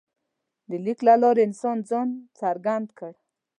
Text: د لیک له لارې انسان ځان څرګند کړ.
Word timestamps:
د 0.69 0.71
لیک 0.85 0.99
له 1.07 1.13
لارې 1.21 1.41
انسان 1.47 1.77
ځان 1.89 2.07
څرګند 2.39 2.87
کړ. 2.99 3.13